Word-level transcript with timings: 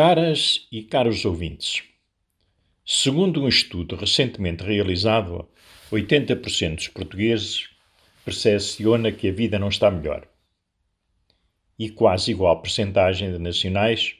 Caras 0.00 0.68
e 0.70 0.84
caros 0.84 1.24
ouvintes, 1.24 1.82
segundo 2.86 3.42
um 3.42 3.48
estudo 3.48 3.96
recentemente 3.96 4.62
realizado, 4.62 5.48
80% 5.90 6.76
dos 6.76 6.86
portugueses 6.86 7.68
percepciona 8.24 9.10
que 9.10 9.28
a 9.28 9.32
vida 9.32 9.58
não 9.58 9.66
está 9.66 9.90
melhor. 9.90 10.24
E 11.76 11.90
quase 11.90 12.30
igual 12.30 12.62
percentagem 12.62 13.32
de 13.32 13.40
nacionais 13.40 14.14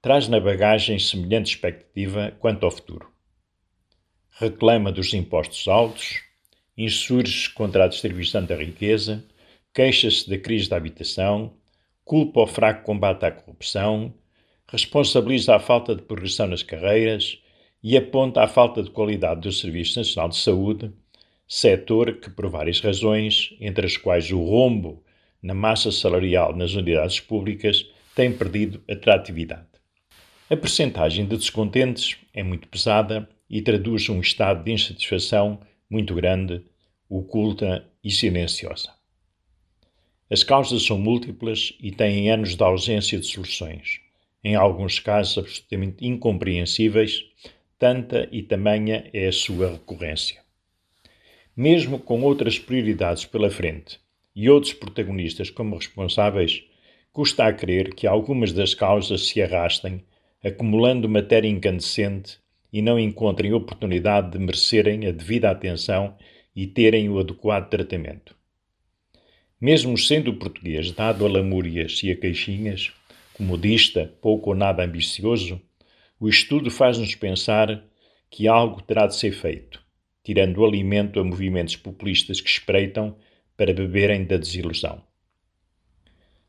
traz 0.00 0.26
na 0.26 0.40
bagagem 0.40 0.98
semelhante 0.98 1.54
expectativa 1.54 2.34
quanto 2.40 2.64
ao 2.64 2.70
futuro. 2.70 3.12
Reclama 4.30 4.90
dos 4.90 5.12
impostos 5.12 5.68
altos, 5.68 6.22
insurge 6.78 7.50
contra 7.50 7.84
a 7.84 7.88
distribuição 7.88 8.42
da 8.42 8.56
riqueza, 8.56 9.22
queixa-se 9.74 10.30
da 10.30 10.38
crise 10.38 10.70
da 10.70 10.78
habitação, 10.78 11.52
culpa 12.06 12.40
o 12.40 12.46
fraco 12.46 12.86
combate 12.86 13.26
à 13.26 13.30
corrupção, 13.30 14.14
responsabiliza 14.70 15.56
a 15.56 15.58
falta 15.58 15.96
de 15.96 16.02
progressão 16.02 16.46
nas 16.46 16.62
carreiras 16.62 17.38
e 17.82 17.96
aponta 17.96 18.42
a 18.42 18.46
falta 18.46 18.82
de 18.82 18.90
qualidade 18.90 19.40
do 19.40 19.52
Serviço 19.52 19.98
Nacional 19.98 20.28
de 20.28 20.36
Saúde, 20.36 20.92
setor 21.46 22.20
que, 22.20 22.30
por 22.30 22.48
várias 22.48 22.78
razões, 22.80 23.56
entre 23.60 23.84
as 23.84 23.96
quais 23.96 24.30
o 24.30 24.40
rombo 24.40 25.02
na 25.42 25.54
massa 25.54 25.90
salarial 25.90 26.54
nas 26.54 26.74
unidades 26.74 27.18
públicas, 27.18 27.84
tem 28.14 28.32
perdido 28.32 28.80
atratividade. 28.88 29.66
A 30.48 30.56
percentagem 30.56 31.26
de 31.26 31.36
descontentes 31.36 32.16
é 32.32 32.42
muito 32.42 32.68
pesada 32.68 33.28
e 33.48 33.60
traduz 33.62 34.08
um 34.08 34.20
estado 34.20 34.62
de 34.62 34.72
insatisfação 34.72 35.60
muito 35.88 36.14
grande, 36.14 36.62
oculta 37.08 37.84
e 38.04 38.10
silenciosa. 38.10 38.90
As 40.30 40.44
causas 40.44 40.84
são 40.84 40.96
múltiplas 40.96 41.72
e 41.80 41.90
têm 41.90 42.30
anos 42.30 42.54
de 42.54 42.62
ausência 42.62 43.18
de 43.18 43.26
soluções 43.26 44.00
em 44.42 44.54
alguns 44.54 44.98
casos 44.98 45.38
absolutamente 45.38 46.06
incompreensíveis, 46.06 47.24
tanta 47.78 48.28
e 48.32 48.42
tamanha 48.42 49.08
é 49.12 49.28
a 49.28 49.32
sua 49.32 49.72
recorrência. 49.72 50.40
Mesmo 51.56 51.98
com 51.98 52.22
outras 52.22 52.58
prioridades 52.58 53.24
pela 53.24 53.50
frente 53.50 54.00
e 54.34 54.48
outros 54.48 54.72
protagonistas 54.72 55.50
como 55.50 55.76
responsáveis, 55.76 56.64
custa 57.12 57.46
a 57.46 57.52
crer 57.52 57.94
que 57.94 58.06
algumas 58.06 58.52
das 58.52 58.74
causas 58.74 59.26
se 59.26 59.42
arrastem, 59.42 60.04
acumulando 60.42 61.08
matéria 61.08 61.48
incandescente 61.48 62.38
e 62.72 62.80
não 62.80 62.98
encontrem 62.98 63.52
oportunidade 63.52 64.30
de 64.30 64.38
merecerem 64.38 65.06
a 65.06 65.10
devida 65.10 65.50
atenção 65.50 66.16
e 66.54 66.66
terem 66.66 67.08
o 67.08 67.18
adequado 67.18 67.68
tratamento. 67.68 68.34
Mesmo 69.60 69.98
sendo 69.98 70.34
português 70.34 70.92
dado 70.92 71.26
a 71.26 71.28
lamúrias 71.28 72.02
e 72.02 72.10
a 72.10 72.16
queixinhas, 72.16 72.92
modista, 73.42 74.12
pouco 74.20 74.50
ou 74.50 74.56
nada 74.56 74.84
ambicioso, 74.84 75.60
o 76.18 76.28
estudo 76.28 76.70
faz-nos 76.70 77.14
pensar 77.14 77.82
que 78.30 78.46
algo 78.46 78.82
terá 78.82 79.06
de 79.06 79.16
ser 79.16 79.32
feito, 79.32 79.82
tirando 80.22 80.64
alimento 80.64 81.18
a 81.18 81.24
movimentos 81.24 81.76
populistas 81.76 82.40
que 82.40 82.48
espreitam 82.48 83.16
para 83.56 83.72
beberem 83.72 84.24
da 84.24 84.36
desilusão. 84.36 85.02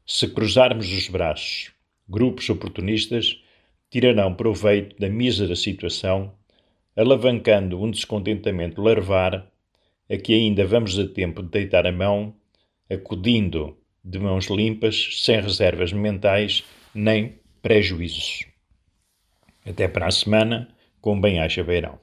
Se 0.06 0.28
cruzarmos 0.28 0.92
os 0.92 1.08
braços, 1.08 1.72
grupos 2.08 2.50
oportunistas 2.50 3.42
tirarão 3.90 4.34
proveito 4.34 4.98
da 5.00 5.10
mísera 5.10 5.56
situação, 5.56 6.34
alavancando 6.96 7.82
um 7.82 7.90
descontentamento 7.90 8.82
larvar 8.82 9.50
a 10.10 10.18
que 10.18 10.34
ainda 10.34 10.66
vamos 10.66 11.00
a 11.00 11.08
tempo 11.08 11.42
de 11.42 11.50
deitar 11.50 11.88
a 11.88 11.92
mão, 11.92 12.36
acudindo 12.90 13.78
de 14.04 14.20
mãos 14.20 14.48
limpas, 14.48 15.22
sem 15.24 15.40
reservas 15.40 15.94
mentais 15.94 16.64
nem 16.94 17.40
prejuízos. 17.62 18.46
Até 19.66 19.88
para 19.88 20.08
a 20.08 20.12
semana, 20.12 20.68
com 21.00 21.20
bem-aja 21.20 21.64
beirão. 21.64 22.00